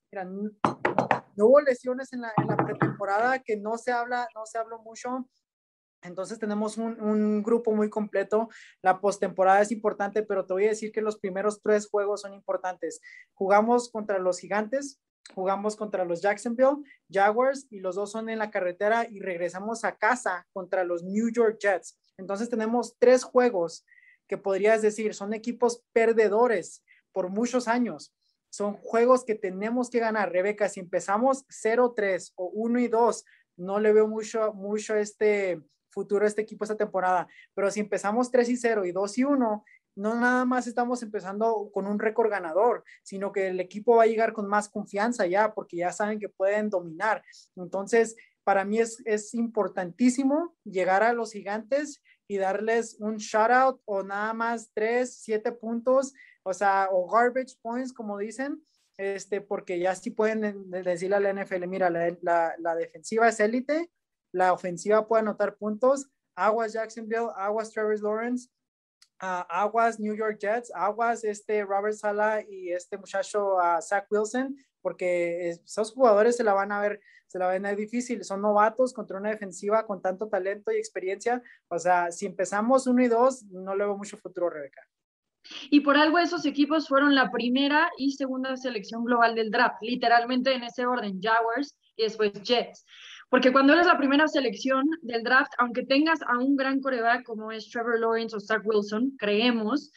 [1.35, 2.33] no, hubo lesiones en la,
[2.63, 5.27] pretemporada que no se habla, no se habló mucho.
[6.03, 8.49] Entonces tenemos un, un grupo muy completo.
[8.81, 12.33] La postemporada es importante, pero te voy a decir que los primeros tres juegos son
[12.33, 13.01] importantes.
[13.33, 15.01] Jugamos contra los gigantes,
[15.33, 19.95] jugamos contra los Jacksonville Jaguars y los dos son en la carretera y regresamos a
[19.97, 21.97] casa contra los New York Jets.
[22.17, 23.85] Entonces tenemos tres juegos
[24.27, 28.13] que podrías decir son equipos perdedores por muchos años.
[28.49, 30.31] Son juegos que tenemos que ganar.
[30.31, 33.25] Rebeca, si empezamos 0-3 o 1 y 2,
[33.57, 37.27] no le veo mucho, mucho este futuro a este equipo esta temporada.
[37.53, 41.69] Pero si empezamos 3 y 0 y 2 y 1, no nada más estamos empezando
[41.73, 45.53] con un récord ganador, sino que el equipo va a llegar con más confianza ya,
[45.53, 47.23] porque ya saben que pueden dominar.
[47.55, 53.81] Entonces, para mí es, es importantísimo llegar a los gigantes y darles un shout out
[53.85, 58.61] o nada más tres, siete puntos, o sea, o garbage points, como dicen,
[58.97, 63.39] este, porque ya sí pueden decirle a la NFL, mira, la, la, la defensiva es
[63.39, 63.89] élite,
[64.31, 68.49] la ofensiva puede anotar puntos, aguas Jacksonville, aguas Travis Lawrence,
[69.23, 75.93] aguas New York Jets, aguas este Robert Sala y este muchacho Zach Wilson, porque esos
[75.93, 79.17] jugadores se la van a ver, se la van a ver difícil, son novatos contra
[79.17, 83.75] una defensiva con tanto talento y experiencia, o sea, si empezamos uno y dos, no
[83.75, 84.81] le veo mucho futuro, Rebeca.
[85.69, 90.53] Y por algo esos equipos fueron la primera y segunda selección global del draft, literalmente
[90.53, 92.85] en ese orden, Jaguars y después Jets.
[93.33, 97.51] Porque cuando eres la primera selección del draft, aunque tengas a un gran coreback como
[97.51, 99.91] es Trevor Lawrence o Zach Wilson, creemos,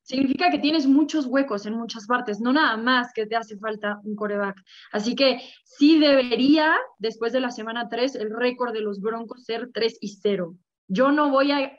[0.00, 4.00] significa que tienes muchos huecos en muchas partes, no nada más que te hace falta
[4.04, 4.56] un coreback.
[4.90, 9.68] Así que sí debería, después de la semana 3, el récord de los Broncos ser
[9.70, 10.54] 3 y 0.
[10.86, 11.70] Yo no voy a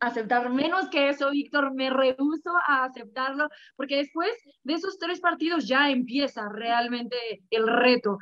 [0.00, 4.32] aceptar menos que eso, Víctor, me rehuso a aceptarlo, porque después
[4.64, 7.16] de esos tres partidos ya empieza realmente
[7.48, 8.18] el reto.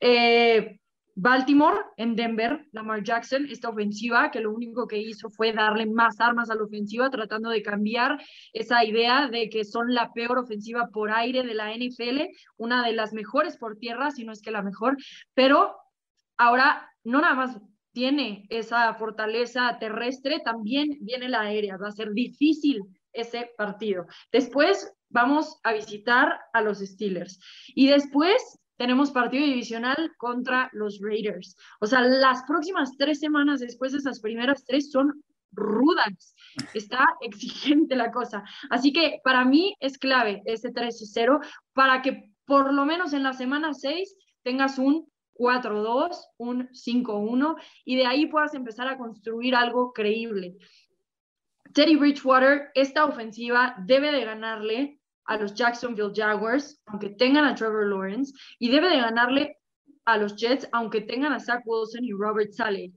[0.00, 0.78] Eh,
[1.20, 6.20] Baltimore en Denver, Lamar Jackson, esta ofensiva que lo único que hizo fue darle más
[6.20, 10.90] armas a la ofensiva, tratando de cambiar esa idea de que son la peor ofensiva
[10.92, 14.52] por aire de la NFL, una de las mejores por tierra, si no es que
[14.52, 14.96] la mejor,
[15.34, 15.74] pero
[16.36, 22.12] ahora no nada más tiene esa fortaleza terrestre, también viene la aérea, va a ser
[22.12, 22.80] difícil
[23.12, 24.06] ese partido.
[24.30, 27.40] Después vamos a visitar a los Steelers
[27.74, 31.56] y después tenemos partido divisional contra los Raiders.
[31.80, 36.34] O sea, las próximas tres semanas después de esas primeras tres son rudas.
[36.72, 38.44] Está exigente la cosa.
[38.70, 43.32] Así que para mí es clave ese 3-0 para que por lo menos en la
[43.32, 49.92] semana 6 tengas un 4-2, un 5-1 y de ahí puedas empezar a construir algo
[49.92, 50.56] creíble.
[51.74, 54.97] Teddy Bridgewater, esta ofensiva debe de ganarle
[55.28, 59.58] a los Jacksonville Jaguars, aunque tengan a Trevor Lawrence, y debe de ganarle
[60.04, 62.92] a los Jets, aunque tengan a Zach Wilson y Robert Saleh.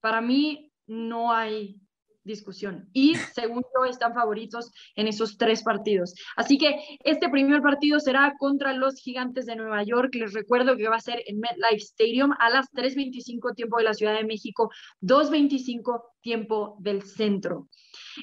[0.00, 1.80] Para mí no hay
[2.22, 2.88] discusión.
[2.92, 6.14] Y según yo, están favoritos en esos tres partidos.
[6.36, 10.14] Así que este primer partido será contra los Gigantes de Nueva York.
[10.14, 13.94] Les recuerdo que va a ser en MetLife Stadium a las 3.25 tiempo de la
[13.94, 17.68] Ciudad de México, 2.25 tiempo del centro.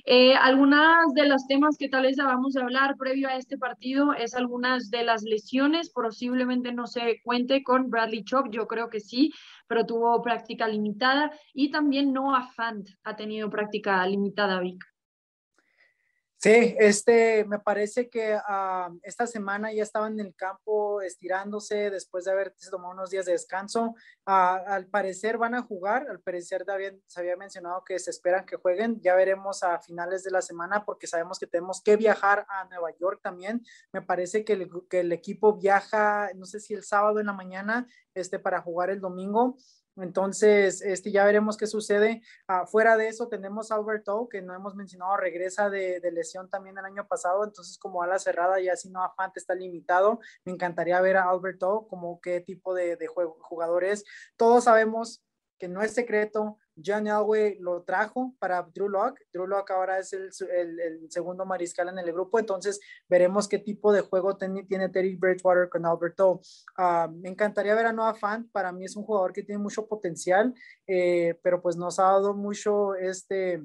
[0.05, 4.13] Eh, algunas de los temas que tal vez vamos a hablar previo a este partido
[4.13, 8.99] es algunas de las lesiones, posiblemente no se cuente con Bradley Chop, yo creo que
[8.99, 9.31] sí,
[9.67, 14.96] pero tuvo práctica limitada y también Noah Fant ha tenido práctica limitada, Vic.
[16.47, 22.23] Sí, este, me parece que ah, esta semana ya estaban en el campo estirándose después
[22.23, 23.95] de haber tomado unos días de descanso.
[24.25, 28.45] Ah, al parecer van a jugar, al parecer también se había mencionado que se esperan
[28.45, 29.01] que jueguen.
[29.01, 32.91] Ya veremos a finales de la semana porque sabemos que tenemos que viajar a Nueva
[32.97, 33.65] York también.
[33.91, 37.33] Me parece que el, que el equipo viaja, no sé si el sábado en la
[37.33, 39.57] mañana, este, para jugar el domingo.
[39.97, 42.21] Entonces, este, ya veremos qué sucede.
[42.47, 46.77] Ah, fuera de eso, tenemos a Alberto, que no hemos mencionado, regresa de, lesión también
[46.77, 47.43] el año pasado.
[47.43, 51.29] Entonces, como a la cerrada, ya si no Afante está limitado, me encantaría ver a
[51.29, 54.03] Alberto como qué tipo de, de jugador es.
[54.35, 55.23] Todos sabemos
[55.57, 59.25] que no es secreto, John Elway lo trajo para Drew Locke.
[59.31, 60.31] Drew Locke ahora es el,
[61.09, 65.85] segundo mariscal en el grupo, entonces veremos qué tipo de juego tiene Terry Bridgewater con
[65.85, 66.41] Alberto.
[66.77, 69.87] Uh, me encantaría ver a Noah Fant, para mí es un jugador que tiene mucho
[69.87, 70.53] potencial,
[70.85, 73.63] eh, pero pues nos ha dado mucho este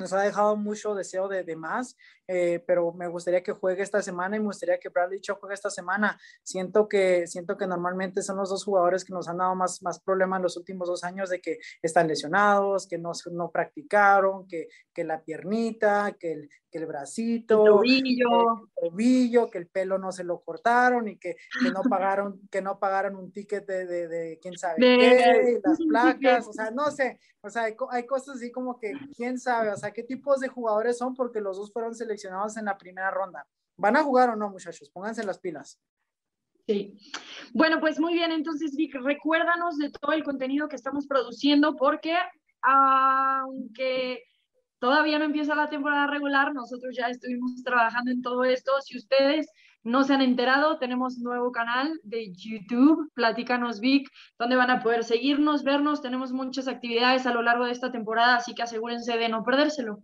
[0.00, 1.96] nos ha dejado mucho deseo de, de más,
[2.30, 5.54] eh, pero me gustaría que juegue esta semana y me gustaría que Bradley Chubb juegue
[5.54, 6.20] esta semana.
[6.42, 9.98] Siento que, siento que normalmente son los dos jugadores que nos han dado más, más
[9.98, 14.68] problemas en los últimos dos años de que están lesionados, que no, no practicaron, que,
[14.92, 18.68] que la piernita, que el, que el bracito, el tobillo.
[18.76, 22.60] el tobillo, que el pelo no se lo cortaron y que, que no pagaron, que
[22.60, 26.90] no pagaron un ticket de, de, de quién sabe qué, las placas, o sea, no
[26.90, 30.40] sé, o sea, hay, hay cosas así como que quién sabe, o sea, qué tipos
[30.40, 33.46] de jugadores son porque los dos fueron seleccionados en la primera ronda.
[33.76, 34.90] ¿Van a jugar o no, muchachos?
[34.90, 35.78] Pónganse las pilas.
[36.66, 36.98] Sí.
[37.54, 42.14] Bueno, pues muy bien, entonces Vic, recuérdanos de todo el contenido que estamos produciendo porque
[42.60, 44.22] aunque
[44.78, 48.72] todavía no empieza la temporada regular, nosotros ya estuvimos trabajando en todo esto.
[48.82, 49.50] Si ustedes
[49.82, 55.04] no se han enterado, tenemos nuevo canal de YouTube, Platícanos Vic, donde van a poder
[55.04, 56.02] seguirnos, vernos.
[56.02, 60.00] Tenemos muchas actividades a lo largo de esta temporada, así que asegúrense de no perdérselo.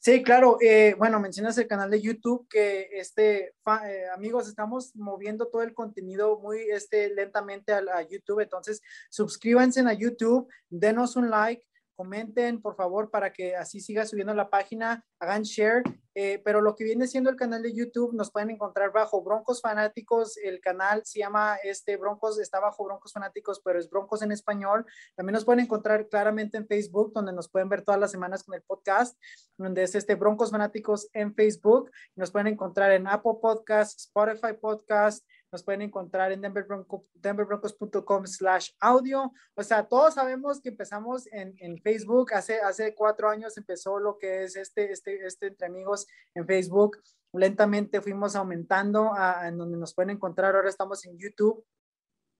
[0.00, 0.58] Sí, claro.
[0.60, 5.74] Eh, bueno, mencionas el canal de YouTube que, este, eh, amigos, estamos moviendo todo el
[5.74, 8.40] contenido muy este, lentamente a, a YouTube.
[8.40, 8.80] Entonces,
[9.10, 11.64] suscríbanse a YouTube, denos un like,
[11.98, 15.82] comenten, por favor, para que así siga subiendo la página, hagan share.
[16.14, 19.60] Eh, pero lo que viene siendo el canal de YouTube, nos pueden encontrar bajo Broncos
[19.60, 20.36] Fanáticos.
[20.36, 24.86] El canal se llama este Broncos, está bajo Broncos Fanáticos, pero es Broncos en español.
[25.16, 28.54] También nos pueden encontrar claramente en Facebook, donde nos pueden ver todas las semanas con
[28.54, 29.16] el podcast,
[29.56, 31.90] donde es este Broncos Fanáticos en Facebook.
[32.14, 39.32] Nos pueden encontrar en Apple Podcast, Spotify Podcast, nos pueden encontrar en denverbroncos.com slash audio.
[39.54, 44.18] O sea, todos sabemos que empezamos en, en, Facebook, hace, hace cuatro años empezó lo
[44.18, 46.98] que es este, este, este entre amigos en Facebook.
[47.32, 50.54] Lentamente fuimos aumentando a, en donde nos pueden encontrar.
[50.54, 51.64] Ahora estamos en YouTube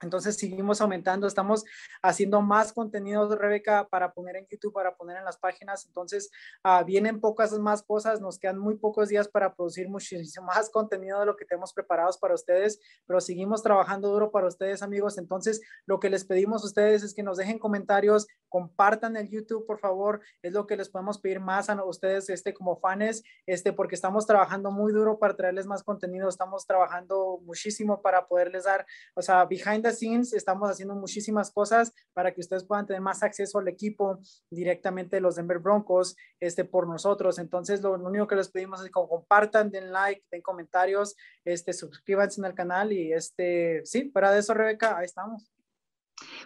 [0.00, 1.64] entonces seguimos aumentando, estamos
[2.02, 5.86] haciendo más contenido, Rebeca, para poner en YouTube, para poner en las páginas.
[5.86, 6.30] Entonces
[6.64, 11.20] uh, vienen pocas más cosas, nos quedan muy pocos días para producir muchísimo más contenido
[11.20, 15.18] de lo que tenemos preparados para ustedes, pero seguimos trabajando duro para ustedes, amigos.
[15.18, 19.66] Entonces lo que les pedimos a ustedes es que nos dejen comentarios, compartan el YouTube,
[19.66, 20.20] por favor.
[20.42, 24.26] Es lo que les podemos pedir más a ustedes, este, como fans, este, porque estamos
[24.26, 29.44] trabajando muy duro para traerles más contenido, estamos trabajando muchísimo para poderles dar, o sea,
[29.44, 33.68] behind the scenes, estamos haciendo muchísimas cosas para que ustedes puedan tener más acceso al
[33.68, 34.18] equipo
[34.50, 37.38] directamente de los Denver Broncos, este, por nosotros.
[37.38, 42.40] Entonces, lo, único que les pedimos es que compartan, den like, den comentarios, este, suscríbanse
[42.46, 45.50] el canal y este, sí, fuera de eso, Rebeca, ahí estamos.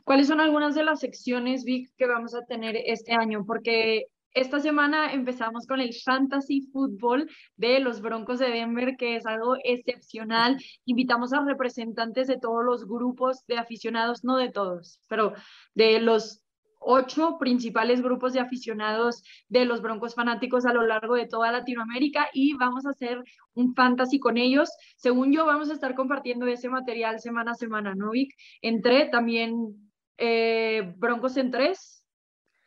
[0.04, 3.44] ¿Cuáles son algunas de las secciones, Vic, que vamos a tener este año?
[3.46, 9.26] Porque esta semana empezamos con el Fantasy Football de los Broncos de Denver, que es
[9.26, 10.56] algo excepcional.
[10.86, 15.34] Invitamos a representantes de todos los grupos de aficionados, no de todos, pero
[15.74, 16.42] de los
[16.84, 22.28] ocho principales grupos de aficionados de los Broncos fanáticos a lo largo de toda Latinoamérica
[22.32, 23.22] y vamos a hacer
[23.54, 24.70] un fantasy con ellos.
[24.96, 28.34] Según yo, vamos a estar compartiendo ese material semana a semana, ¿no, Vic?
[28.62, 32.01] Entre también eh, Broncos en tres.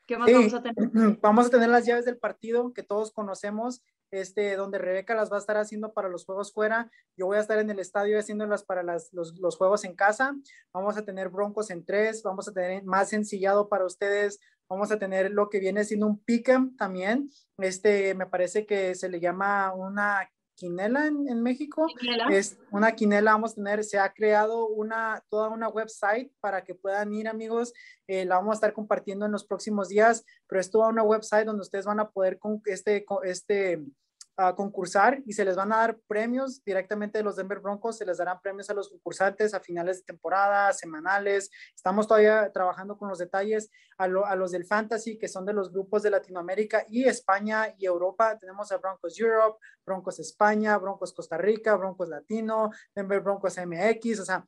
[0.06, 0.76] ¿Qué más vamos a tener?
[1.22, 5.38] Vamos a tener las llaves del partido que todos conocemos este, donde Rebeca las va
[5.38, 6.90] a estar haciendo para los juegos fuera.
[7.18, 10.36] Yo voy a estar en el estadio haciéndolas para las, los, los, juegos en casa.
[10.74, 14.40] Vamos a tener broncos en tres, vamos a tener más sencillado para ustedes.
[14.68, 17.30] Vamos a tener lo que viene siendo un pick'em también.
[17.58, 21.86] Este, me parece que se le llama una quinela en, México.
[22.32, 26.76] Es una quinela, vamos a tener, se ha creado una, toda una website para que
[26.76, 27.74] puedan ir amigos,
[28.08, 31.46] eh, la vamos a estar compartiendo en los próximos días, pero es toda una website
[31.46, 33.84] donde ustedes van a poder con este, este,
[34.38, 38.06] a concursar y se les van a dar premios directamente de los Denver Broncos, se
[38.06, 41.50] les darán premios a los concursantes a finales de temporada, semanales.
[41.76, 46.04] Estamos todavía trabajando con los detalles a, los del Fantasy, que son de los grupos
[46.04, 48.38] de Latinoamérica y España y Europa.
[48.38, 54.26] Tenemos a Broncos Europe, Broncos España, Broncos Costa Rica, Broncos Latino, Denver Broncos MX, o
[54.26, 54.46] sea,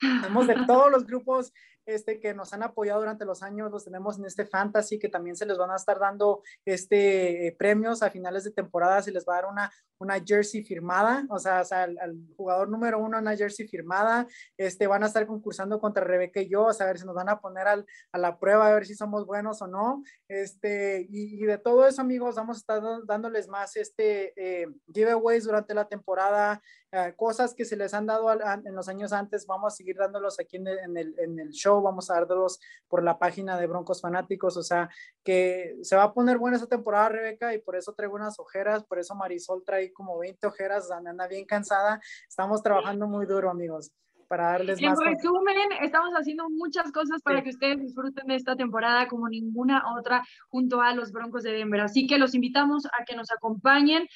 [0.00, 1.52] tenemos de todos los grupos
[1.86, 5.36] este, que nos han apoyado durante los años, los tenemos en este fantasy, que también
[5.36, 9.24] se les van a estar dando este, eh, premios a finales de temporada, se les
[9.26, 13.66] va a dar una, una jersey firmada, o sea, al, jugador número uno una jersey
[13.66, 14.26] firmada,
[14.56, 17.40] este, van a estar concursando contra Rebeca y yo, a ver si nos van a
[17.40, 21.58] poner al, a la prueba, a ver si somos buenos o no, este, y, de
[21.58, 26.62] todo eso, amigos, vamos a estar dándoles más este, eh, giveaways durante la temporada,
[26.92, 30.38] eh, cosas que se les han dado en los años antes, vamos a seguir dándolos
[30.40, 34.56] aquí en el, en el show vamos a darlos por la página de Broncos Fanáticos,
[34.56, 34.88] o sea,
[35.22, 38.84] que se va a poner buena esta temporada, Rebeca, y por eso traigo unas ojeras,
[38.84, 43.92] por eso Marisol trae como 20 ojeras, anda bien cansada, estamos trabajando muy duro, amigos.
[44.28, 49.06] Para darles en resumen, estamos haciendo muchas cosas para que ustedes disfruten de esta temporada
[49.06, 51.80] como ninguna otra junto a los Broncos de Denver.
[51.80, 54.06] Así que los invitamos a que nos acompañen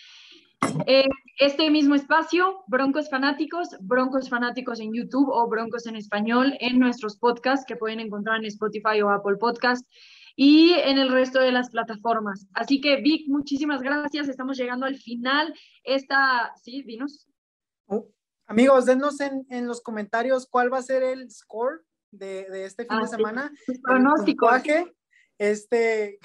[0.87, 6.79] eh, este mismo espacio, Broncos Fanáticos, Broncos Fanáticos en YouTube o Broncos en Español en
[6.79, 9.87] nuestros podcasts que pueden encontrar en Spotify o Apple Podcast
[10.35, 12.47] y en el resto de las plataformas.
[12.55, 14.29] Así que Vic, muchísimas gracias.
[14.29, 15.53] Estamos llegando al final.
[15.85, 17.29] Esta, sí, dinos.
[17.87, 18.07] Oh,
[18.47, 22.85] amigos, denos en, en, los comentarios cuál va a ser el score de, de este
[22.85, 23.53] fin de ah, semana.
[23.83, 24.49] Pronóstico.
[25.39, 26.19] Este,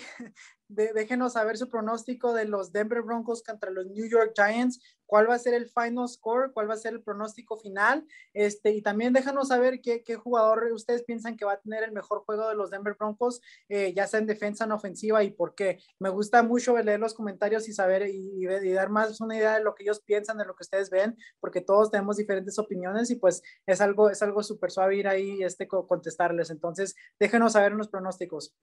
[0.73, 5.35] déjenos saber su pronóstico de los Denver Broncos contra los New York Giants, cuál va
[5.35, 9.13] a ser el final score, cuál va a ser el pronóstico final, este, y también
[9.13, 12.55] déjanos saber qué, qué jugador ustedes piensan que va a tener el mejor juego de
[12.55, 15.79] los Denver Broncos, eh, ya sea en defensa, en ofensiva, y por qué.
[15.99, 19.75] Me gusta mucho leer los comentarios y saber y, dar más una idea de lo
[19.75, 23.43] que ellos piensan, de lo que ustedes ven, porque todos tenemos diferentes opiniones y pues
[23.67, 26.49] es algo, es algo súper suave ir ahí este, contestarles.
[26.49, 28.55] Entonces, déjenos saber los pronósticos.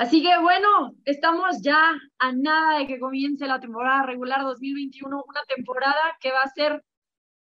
[0.00, 5.42] Así que bueno, estamos ya a nada de que comience la temporada regular 2021, una
[5.44, 6.82] temporada que va a ser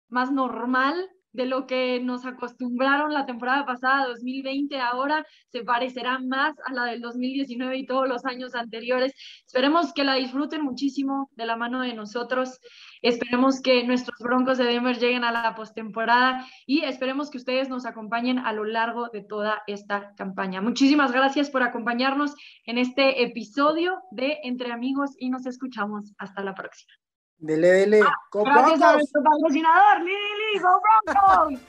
[0.08, 0.94] más normal
[1.36, 6.86] de lo que nos acostumbraron la temporada pasada, 2020, ahora se parecerá más a la
[6.86, 9.12] del 2019 y todos los años anteriores.
[9.46, 12.58] Esperemos que la disfruten muchísimo de la mano de nosotros.
[13.02, 17.84] Esperemos que nuestros Broncos de Denver lleguen a la postemporada y esperemos que ustedes nos
[17.84, 20.62] acompañen a lo largo de toda esta campaña.
[20.62, 22.34] Muchísimas gracias por acompañarnos
[22.64, 27.05] en este episodio de Entre Amigos y nos escuchamos hasta la próxima.
[27.38, 28.00] Dele, dele.
[28.02, 31.60] Ah, gracias a nuestro patrocinador, Lili, Go Broncos.